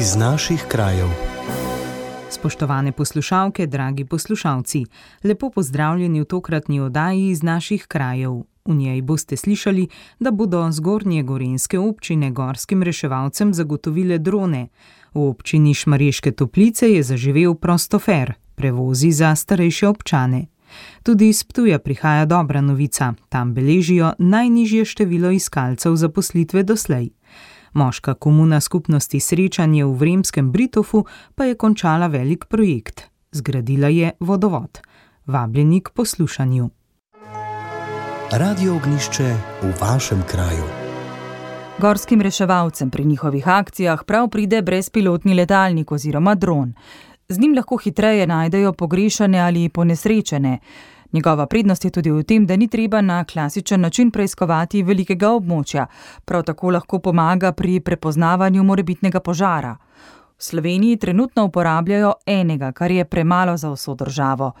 [0.00, 1.08] iz naših krajev.
[2.30, 4.84] Spoštovane poslušalke, dragi poslušalci,
[5.24, 8.32] lepo pozdravljeni v tokratni oddaji iz naših krajev.
[8.64, 14.68] V njej boste slišali, da bodo zgornje gorenske občine gorskim reševalcem zagotovile drone.
[15.14, 20.46] V občini Šmareške toplice je zaživel prostofer, prevozi za starejše občane.
[21.02, 27.10] Tudi iz Ptuja prihaja dobra novica, tam beležijo najnižje število iskalcev zaposlitve doslej.
[27.72, 31.04] Moška komuna skupnosti Srečanje v Vremskem Britofu
[31.34, 33.02] pa je končala velik projekt.
[33.32, 34.80] Zgradila je vodovod.
[35.26, 36.70] Vabljeni k poslušanju.
[38.32, 40.64] Radio ognišče v vašem kraju.
[41.78, 46.74] Gorskim reševalcem pri njihovih akcijah prav pride brezpilotni letalnik oziroma dron.
[47.28, 50.58] Z njim lahko hitreje najdejo pogrešane ali ponesrečene.
[51.12, 55.86] Njegova prednost je tudi v tem, da ni treba na klasičen način preiskovati velikega območja,
[56.24, 59.76] prav tako lahko pomaga pri prepoznavanju morebitnega požara.
[60.38, 64.52] V Sloveniji trenutno uporabljajo enega, kar je premalo za vso državo.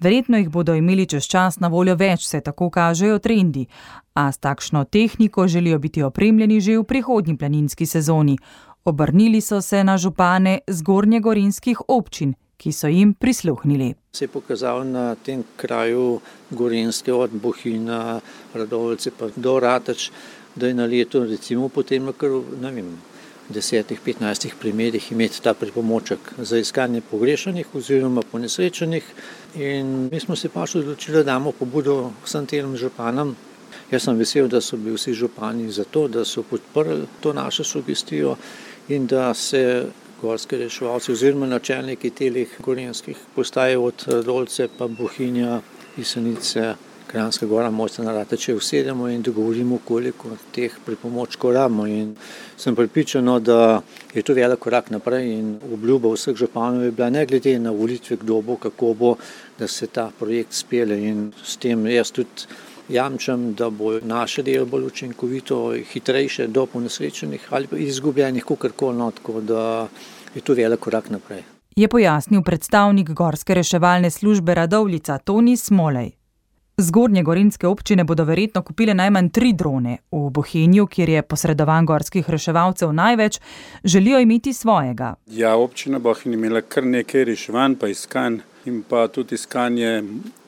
[0.00, 3.66] Verjetno jih bodo imeli čez čas na voljo več, se tako kažejo trendi,
[4.14, 8.38] a s takšno tehniko želijo biti opremljeni že v prihodnji planinski sezoni.
[8.84, 13.94] Obrnili so se na župane zgornjegorinskih občin, ki so jim prisluhnili.
[14.12, 18.20] Se je pokazal na tem kraju Gorenske, od Bohina,
[18.54, 20.10] Radovce pa do Ratač,
[20.54, 22.90] da je na leto recimo potem kar ne vem.
[23.48, 29.04] V 10-15 primerih imeti ta pripomoček za iskanje pogrešanih oziroma ponesrečenih.
[29.54, 33.34] In mi smo se pač odločili, da damo pobudo vsem tem županom.
[33.90, 37.64] Jaz sem vesel, da so bili vsi župani za to, da so podprli to našo
[37.64, 38.36] sugestijo
[38.88, 39.86] in da se
[40.20, 45.60] gorske reševalce oziroma načelniki telih gorenskih postaj od Dolce pa Bohinja,
[45.96, 46.74] Pisanice,
[47.10, 51.86] Kranjska gora, Mojca narata, če usedemo in dogovorimo, koliko teh pripomočkov rabimo.
[51.90, 52.12] In
[52.56, 53.80] sem pripričano, da
[54.14, 58.20] je to velik korak naprej in obljuba vseh županov je bila ne glede na volitve,
[58.20, 59.14] kdo bo, kako bo,
[59.58, 62.46] da se ta projekt spele in s tem jaz tudi
[62.90, 69.40] jamčem, da bo naše delo bolj učinkovito, hitrejše do ponesrečenih ali izgubljenih, kakorkoli, no, tako
[69.40, 69.88] da
[70.34, 71.42] je to velik korak naprej.
[71.76, 76.10] Je pojasnil predstavnik Gorske reševalne službe Radovlica Toni Smolej.
[76.80, 79.98] Zgornje gorinske občine bodo verjetno kupile najmanj tri drone.
[80.10, 83.40] V Bohinju, kjer je posredovan gorskih reševalcev največ,
[83.84, 85.14] želijo imeti svojega.
[85.26, 90.02] Ja, občina Bohinj je imela kar nekaj reševanj, pa iskanj in pa tudi iskanje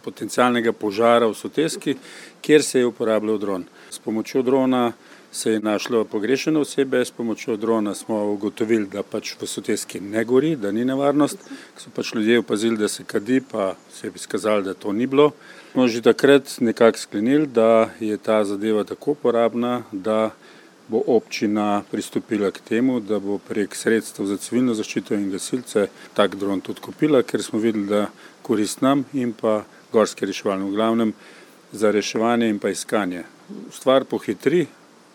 [0.04, 1.96] potencialnega požara v Soteski,
[2.40, 3.64] kjer se je uporabljal dron.
[3.90, 4.92] S pomočjo drona
[5.32, 10.24] se je našlo pogrešene osebe, s pomočjo drona smo ugotovili, da pač v Soteski ne
[10.24, 11.38] gori, da ni nevarnost.
[11.76, 15.30] So pač ljudje opazili, da se kadi, pa se je izkazalo, da to ni bilo.
[15.72, 20.30] Smo že takrat nekako sklenili, da je ta zadeva tako uporabna, da
[20.88, 26.36] bo občina pristopila k temu, da bo prek sredstev za civilno zaščito in gasilce tak
[26.36, 28.06] dron tudi kupila, ker smo videli, da
[28.42, 31.12] korist nam in pa gorske reševalne, v glavnem
[31.72, 33.24] za reševanje in pa iskanje.
[33.70, 34.66] Stvar pohitri,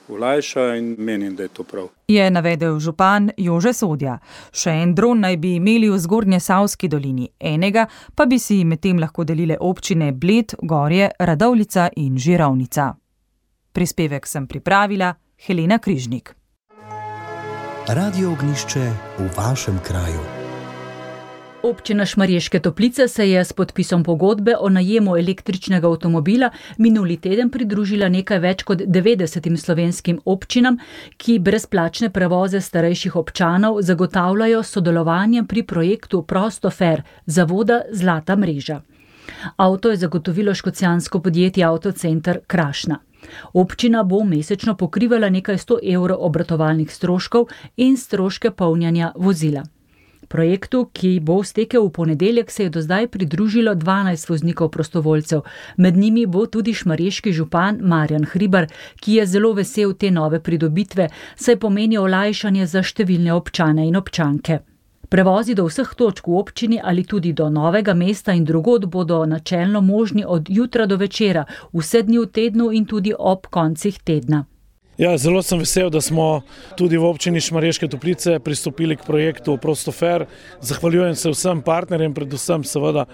[0.07, 1.89] ulajša in menim, da je to prav.
[2.07, 4.17] Je navedel župan Jože Sodja.
[4.51, 8.99] Še en dron naj bi imeli v zgornje Savski dolini, enega pa bi si medtem
[8.99, 12.93] lahko delile občine Bled, Gorje, Radovlica in Žirovnica.
[13.73, 15.13] Prispevek sem pripravila
[15.45, 16.35] Helena Križnik.
[17.87, 18.79] Radio ognišče
[19.19, 20.19] v vašem kraju.
[21.63, 28.09] Občina Šmarješke toplice se je s podpisom pogodbe o najemu električnega avtomobila minuli teden pridružila
[28.09, 30.79] nekaj več kot 90 slovenskim občinam,
[31.17, 38.81] ki brezplačne prevoze starejših občanov zagotavljajo sodelovanjem pri projektu Prostofer zavoda Zlata mreža.
[39.55, 42.99] Avto je zagotovilo škocijansko podjetje Autocenter Krašna.
[43.53, 49.63] Občina bo mesečno pokrivala nekaj 100 evrov obratovalnih stroškov in stroške polnjanja vozila.
[50.27, 55.41] Projektu, ki bo stekel v ponedeljek, se je do zdaj pridružilo 12 voznikov prostovoljcev,
[55.77, 58.67] med njimi bo tudi šmarješki župan Marjan Hribar,
[58.99, 64.59] ki je zelo vesel te nove pridobitve, saj pomeni olajšanje za številne občane in občanke.
[65.09, 69.81] Prevozi do vseh točk v občini ali tudi do novega mesta in drugod bodo načelno
[69.81, 74.45] možni od jutra do večera, vse dni v tednu in tudi ob koncih tedna.
[74.97, 76.41] Ja, zelo sem vesel, da smo
[76.75, 80.25] tudi v občini Šmarješke toplice pristopili k projektu Prostofer.
[80.61, 83.05] Zahvaljujem se vsem partnerjem, predvsem seveda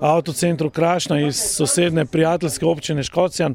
[0.00, 3.54] avtocentru Krašna iz sosedne prijateljske občine Škocijan.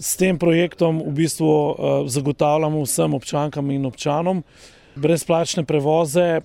[0.00, 1.76] S tem projektom v bistvu
[2.08, 4.42] zagotavljamo vsem občankam in občanom
[4.94, 6.40] brezplačne prevoze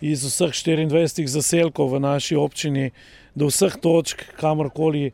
[0.00, 2.90] iz vseh 24 zaselkov v naši občini
[3.34, 5.10] do vseh točk, kamorkoli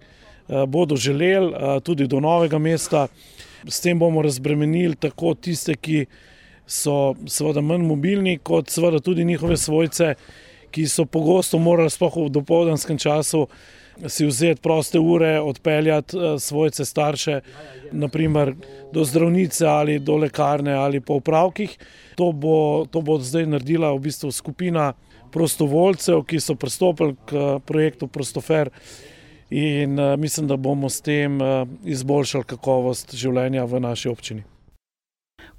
[0.66, 3.08] bodo želeli, tudi do novega mesta.
[3.68, 6.06] S tem bomo razbremenili tako tiste, ki
[6.66, 10.14] so seveda manj mobilni, kot seveda tudi njihove svojce,
[10.72, 13.46] ki so pogosto morali sploh v dopoldanskem času
[14.08, 17.40] si vzeti proste ure, odpeljati eh, svojce starše,
[17.92, 18.54] naprimer
[18.92, 21.78] do zdravnice ali do lekarne ali po upravkih.
[22.16, 24.92] To bo, to bo zdaj naredila v bistvu skupina
[25.32, 28.70] prostovoljcev, ki so pristopili k eh, projektu Prostofer.
[29.52, 31.36] In uh, mislim, da bomo s tem
[31.84, 34.44] izboljšali kakovost življenja v naši občini.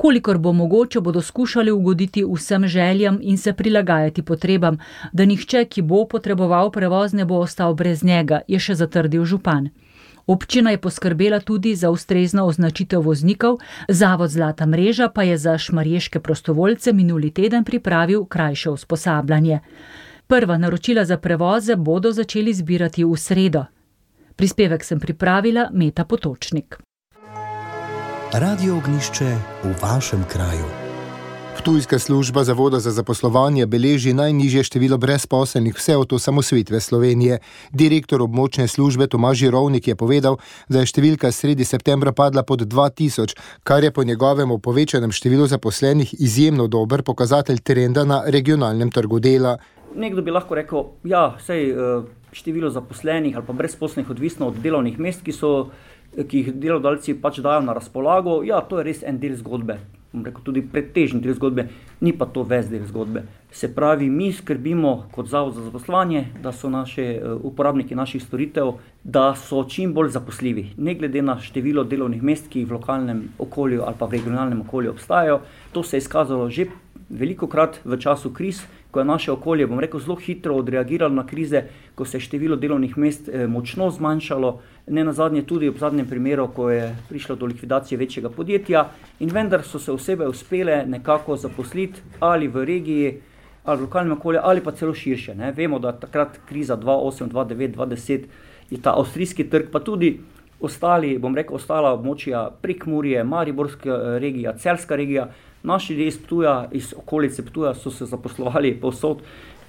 [0.04, 4.78] Kolikor bo mogoče, bodo skušali ugoditi vsem željam in se prilagajati potrebam,
[5.14, 9.70] da nihče, ki bo potreboval prevoz, ne bo ostal brez njega, je še zatrdil župan.
[10.28, 13.58] Občina je poskrbela tudi za ustrezno označitev voznikov,
[13.88, 19.60] Zavod Zlata mreža pa je za šmarješke prostovoljce minuli teden pripravil krajše usposabljanje.
[20.28, 23.66] Prva naročila za prevoze bodo začeli zbirati v sredo.
[24.36, 26.84] Prispevek sem pripravila Meta Potočnik.
[28.34, 29.26] Radio ognišče
[29.64, 30.66] v vašem kraju.
[31.58, 37.38] Ptujska služba Zavoda za zaposlovanje beleži najnižje število brezposelnih vse od osamosvitve Slovenije.
[37.72, 43.38] Direktor območne službe Tomaž Rovnik je povedal, da je številka sredi septembra padla pod 2000,
[43.64, 49.60] kar je po njegovem povečanem številu zaposlenih izjemno dober pokazatelj trenda na regionalnem trgu dela.
[49.96, 54.62] Nekdo bi lahko rekel, da ja, je eh, število zaposlenih ali pa brezposelnih odvisno od
[54.64, 55.70] delovnih mest, ki so
[56.14, 59.80] ki jih delodajalci pač dajo na razpolago, ja, to je res en del zgodbe.
[60.14, 61.66] Rekel, tudi pretežni del zgodbe,
[62.06, 63.24] ni pa to ves del zgodbe.
[63.54, 68.76] Se pravi, mi skrbimo kot Zavod za zaposlovanje, da so naši eh, uporabniki naših storitev,
[69.04, 73.82] da so čim bolj zaposljivi, ne glede na število delovnih mest, ki v lokalnem okolju
[73.88, 75.42] ali pa v regionalnem okolju obstajajo.
[75.74, 76.70] To se je izkazalo že
[77.10, 78.62] veliko krat v času kriz,
[78.94, 81.64] ko je naše okolje, bom rekel, zelo hitro odreagiralo na krize,
[81.96, 86.06] ko se je število delovnih mest eh, močno zmanjšalo ne na zadnje tudi v zadnjem
[86.08, 88.86] primeru, ko je prišlo do likvidacije večjega podjetja,
[89.20, 93.14] in vendar so se osebe uspele nekako zaposliti ali v regiji,
[93.64, 95.36] ali v lokalnem okolju, ali pa celo širše.
[95.36, 95.52] Ne.
[95.52, 98.26] Vemo, da takrat kriza 2008, 2009, 2010
[98.70, 100.20] je ta avstrijski trg, pa tudi
[100.64, 105.28] ostali, bom rekel, ostala območja prek Murije, Mariborska eh, regija, Celska regija,
[105.64, 109.24] naši ljudje iz Ptuja, iz okolice Ptuja so se zaposlovali povsod,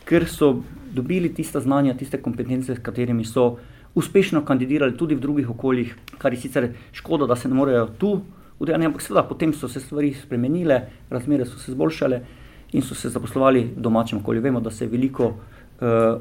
[0.05, 0.55] ker so
[0.95, 3.57] dobili tiste znanja, tiste kompetence, s katerimi so
[3.95, 8.21] uspešno kandidirali tudi v drugih okoljih, kar je sicer škoda, da se ne morejo tu
[8.59, 10.81] udejati, ampak seveda potem so se stvari spremenile,
[11.11, 12.21] razmere so se zboljšale
[12.73, 14.43] in so se zaposlovali v domačem okolju.
[14.43, 15.37] Vemo, da se veliko uh,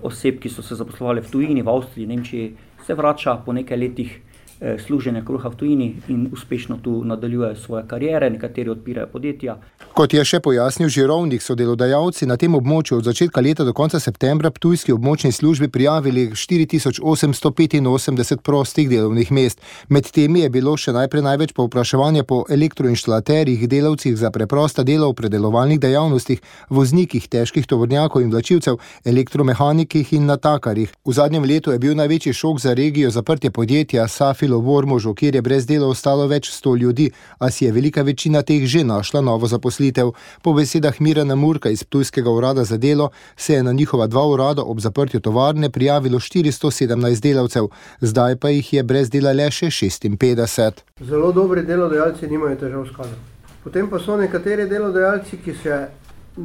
[0.04, 2.54] oseb, ki so se zaposlovali v tujini, v Avstriji, Nemčiji,
[2.86, 4.22] se vrača po nekaj letih.
[4.63, 9.57] Eh, služenja kruha v tujini in uspešno tu nadaljujejo svoje kariere, nekateri odpirajo podjetja.
[9.94, 14.00] Kot je še pojasnil Žirovnik, so delodajalci na tem območju od začetka leta do konca
[14.00, 19.60] septembra Ptujski območni službi prijavili 4885 prostih delovnih mest.
[19.89, 25.13] Med temi je bilo še najprej največ povpraševanja po elektroinštalaterjih, delavcih za preprosta dela v
[25.19, 26.39] predelovalnih dejavnostih,
[26.69, 30.95] voznikih težkih tovornjakov in vlačilcev, elektromehanikih in natakarjih.
[31.04, 35.36] V zadnjem letu je bil največji šok za regijo zaprtje podjetja Safilo v Ormožu, kjer
[35.36, 39.22] je brez dela ostalo več sto ljudi, a si je velika večina teh že našla
[39.22, 40.12] novo zaposlitev.
[40.42, 44.64] Po besedah Mirana Murka iz Ptujskega urada za delo se je na njihova dva urada
[44.64, 47.68] ob zaprtju tovarne prijavilo 417 delavcev,
[48.02, 50.72] zdaj pa jih je brez dela le še 56.
[51.00, 53.20] Zelo dobri delodajalci nimajo težav s kadrom.
[53.64, 55.76] Potem pa so nekateri delodajalci, ki se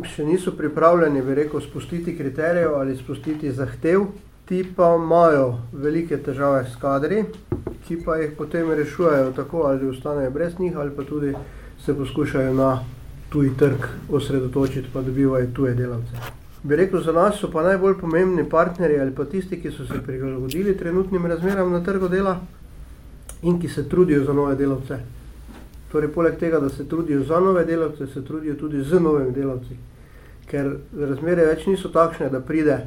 [0.04, 4.04] še niso pripravljeni, bi rekel, spustiti kriterijev ali spustiti zahtev,
[4.48, 7.24] ti pa imajo velike težave s kadri,
[7.86, 11.34] ki pa jih potem rešujejo tako, ali ostanejo brez njih, ali pa tudi
[11.84, 12.78] se poskušajo na
[13.28, 16.12] tuji trg osredotočiti, pa dobivajo tuje delavce.
[16.62, 20.00] Bi rekel, za nas so pa najbolj pomembni partnerji ali pa tisti, ki so se
[20.06, 22.40] prilagodili trenutnim razmeram na trgu dela
[23.42, 24.98] in ki se trudijo za nove delavce.
[25.92, 29.76] Torej, poleg tega, da se trudijo za nove delavce, se trudijo tudi z novimi delavci.
[30.48, 32.86] Ker razmere več niso takšne, da pride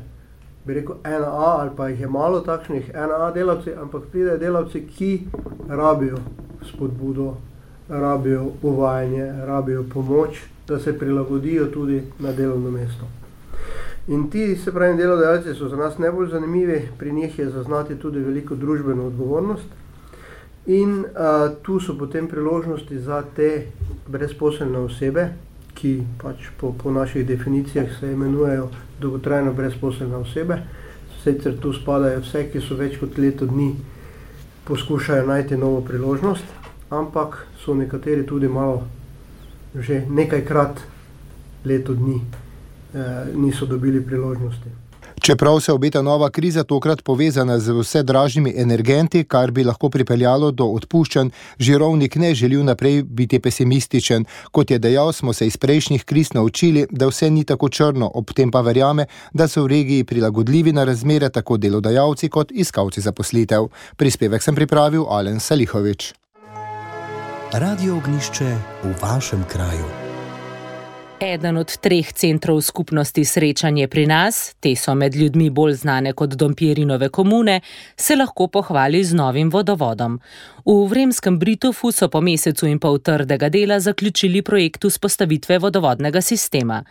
[0.65, 4.37] bi rekel, ena A ali pa jih je malo takšnih, ena A delavci, ampak pridejo
[4.37, 5.27] delavci, ki
[5.69, 6.17] rabijo
[6.69, 7.35] spodbudo,
[7.89, 13.05] rabijo uvajanje, rabijo pomoč, da se prilagodijo tudi na delovno mesto.
[14.07, 18.19] In ti, se pravi, delodajalci so za nas najbolj zanimivi, pri njih je zaznati tudi
[18.19, 19.65] veliko družbeno odgovornost.
[20.65, 21.05] In uh,
[21.61, 23.67] tu so potem priložnosti za te
[24.07, 25.29] brezposelne osebe,
[25.81, 28.69] ki pač po, po naših definicijah se imenujejo
[28.99, 30.61] dolgotrajno brezposelne osebe.
[31.23, 33.73] Sicer tu spadajo vse, ki so več kot leto dni
[34.65, 36.45] poskušajo najti novo priložnost,
[36.89, 38.83] ampak so nekateri tudi malo,
[39.75, 40.81] že nekajkrat
[41.65, 44.90] leto dni eh, niso dobili priložnosti.
[45.21, 50.51] Čeprav se obeta nova kriza, tokrat povezana z vse dražjimi energenti, kar bi lahko pripeljalo
[50.51, 54.25] do odpuščanj, Žirovnik ne želi naprej biti pesimističen.
[54.51, 58.33] Kot je dejal, smo se iz prejšnjih kriz naučili, da vse ni tako črno, ob
[58.33, 63.69] tem pa verjame, da so v regiji prilagodljivi na razmere tako delodajalci kot iskalci zaposlitev.
[63.97, 66.13] Prispevek sem pripravil Alen Salihovič.
[67.53, 70.10] Radio ognišče v vašem kraju.
[71.21, 76.33] Eden od treh centrov skupnosti srečanje pri nas, te so med ljudmi bolj znane kot
[76.33, 77.59] Dompirinove komune,
[78.05, 80.17] se lahko pohvali z novim vodovodom.
[80.65, 86.81] V Vremskem Britofu so po mesecu in pol trdega dela zaključili projekt vzpostavitve vodovodnega sistema.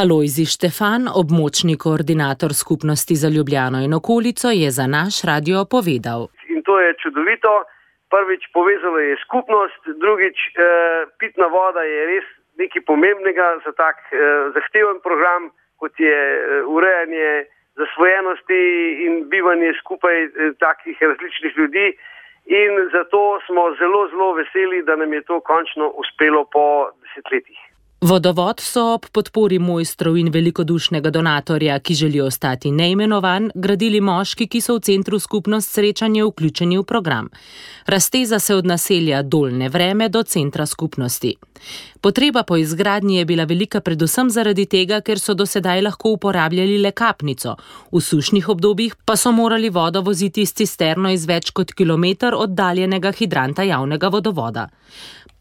[0.00, 6.28] Alojzi Štefan, območni koordinator skupnosti za Ljubljano in okolico, je za naš radio povedal.
[6.52, 7.52] In to je čudovito.
[8.12, 10.60] Prvič povezalo je skupnost, drugič eh,
[11.20, 12.28] pitna voda je res
[12.62, 14.18] nekaj pomembnega za tak eh,
[14.54, 15.50] zahteven program,
[15.80, 17.44] kot je eh, urejanje
[17.80, 18.62] zasvojenosti
[19.04, 21.86] in bivanje skupaj eh, takih različnih ljudi.
[22.46, 27.71] In zato smo zelo, zelo veseli, da nam je to končno uspelo po desetletjih.
[28.02, 34.60] Vodovod so ob podpori mojstrov in velikodušnega donatorja, ki želijo ostati neimenovan, gradili moški, ki
[34.60, 37.28] so v centru skupnost srečanja vključeni v program.
[37.86, 41.34] Razteza se od naselja Dolne vreme do centra skupnosti.
[42.00, 46.78] Potreba po izgradnji je bila velika predvsem zaradi tega, ker so do sedaj lahko uporabljali
[46.78, 47.54] le kapnico,
[47.92, 53.12] v sušnih obdobjih pa so morali vodo voziti s cisterno iz več kot kilometr oddaljenega
[53.12, 54.68] hidranta javnega vodovoda.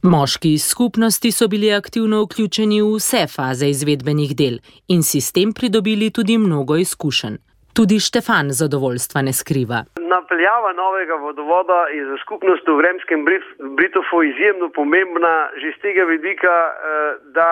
[0.03, 4.55] Moški iz skupnosti so bili aktivno vključeni v vse faze izvedbenih del
[4.93, 7.36] in si s tem pridobili tudi mnogo izkušenj.
[7.77, 9.79] Tudi Štefan zadovoljstva ne skriva.
[10.15, 13.20] Napeljava novega vodovoda je za skupnost v Vremskem
[13.77, 16.74] Britofu izjemno pomembna, že z tega vidika, eh,
[17.38, 17.51] da,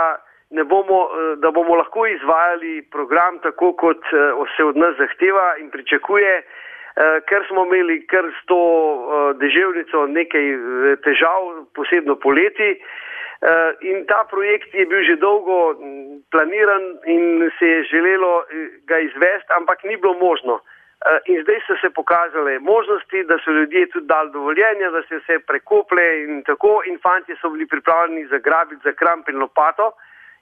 [0.72, 4.18] bomo, eh, da bomo lahko izvajali program tako, kot eh,
[4.58, 6.34] se od nas zahteva in pričakuje.
[7.00, 12.76] Eh, ker smo imeli kar s to eh, deževnico nekaj eh, težav, posebno poleti.
[13.88, 15.80] In ta projekt je bil že dolgo
[16.28, 18.44] planiran in se je želelo
[18.84, 20.60] ga izvesti, ampak ni bilo možno.
[21.32, 25.40] In zdaj so se pokazale možnosti, da so ljudje tudi dali dovoljenje, da se vse
[25.48, 26.82] prekople in tako.
[26.92, 29.94] In fanti so bili pripravljeni zagrabiti za kramp in lopato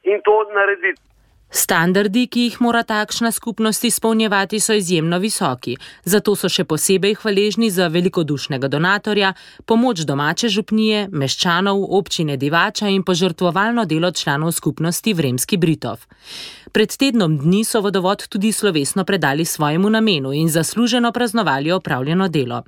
[0.04, 1.17] in to narediti.
[1.50, 7.70] Standardi, ki jih mora takšna skupnost izpolnjevati, so izjemno visoki, zato so še posebej hvaležni
[7.72, 9.32] za velikodušnega donatorja,
[9.66, 16.04] pomoč domače župnije, meščanov, občine Divača in požrtvovalno delo članov skupnosti Vremski Britov.
[16.76, 22.64] Pred tednom dni so vodovod tudi slovesno predali svojemu namenu in zasluženo praznovali opravljeno delo.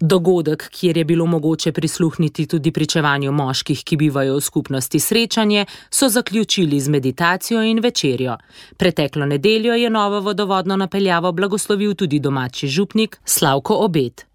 [0.00, 6.08] Dogodek, kjer je bilo mogoče prisluhniti tudi pričevanju moških, ki bivajo v skupnosti srečanje, so
[6.08, 8.36] zaključili z meditacijo in večerjo.
[8.76, 14.26] Preteklo nedeljo je novo vodovodno napeljavo blagoslovil tudi domači župnik Slavko Obet.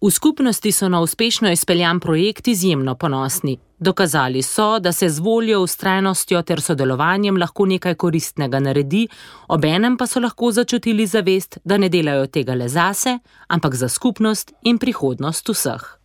[0.00, 3.58] V skupnosti so na uspešno izpeljan projekt izjemno ponosni.
[3.78, 9.08] Dokazali so, da se z voljo, ustrajnostjo ter sodelovanjem lahko nekaj koristnega naredi,
[9.48, 14.52] obenem pa so lahko začutili zavest, da ne delajo tega le zase, ampak za skupnost
[14.62, 15.98] in prihodnost vseh.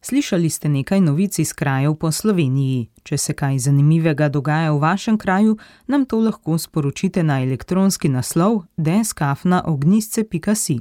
[0.00, 2.90] Slišali ste nekaj novic iz krajev po Sloveniji.
[3.02, 8.62] Če se kaj zanimivega dogaja v vašem kraju, nam to lahko sporočite na elektronski naslov
[8.76, 10.80] deskafnaognisce.si.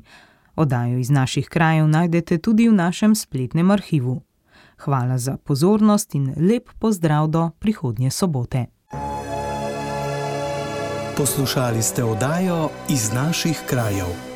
[0.56, 4.22] Odajo iz naših krajev najdete tudi v našem spletnem arhivu.
[4.78, 8.66] Hvala za pozornost in lep pozdrav do prihodnje sobote.
[11.18, 14.33] Poslušali ste oddajo iz naših krajev.